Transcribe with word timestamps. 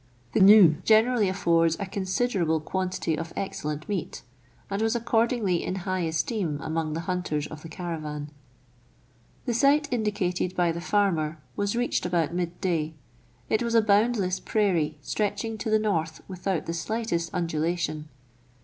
The 0.33 0.39
gnu 0.39 0.77
generally 0.83 1.29
affords 1.29 1.77
a 1.79 1.85
considerable 1.85 2.59
quantity 2.59 3.15
of 3.15 3.31
excellent 3.35 3.87
meat, 3.87 4.23
and 4.67 4.81
was 4.81 4.95
accordingly 4.95 5.63
in 5.63 5.75
high 5.85 5.99
esteem 5.99 6.59
among 6.63 6.93
the 6.93 7.01
hunters 7.01 7.45
of 7.45 7.61
the 7.61 7.69
caravan. 7.69 8.31
The 9.45 9.53
site 9.53 9.87
indicated 9.93 10.55
by 10.55 10.71
the 10.71 10.81
farmer 10.81 11.39
was 11.55 11.75
reached 11.75 12.07
about 12.07 12.33
midday. 12.33 12.95
It 13.47 13.61
was 13.61 13.75
a 13.75 13.81
boundless 13.83 14.39
prairie 14.39 14.97
stretching 15.03 15.55
to 15.59 15.69
the 15.69 15.77
north 15.77 16.21
without 16.27 16.65
the 16.65 16.73
slightest 16.73 17.29
undulation. 17.31 18.09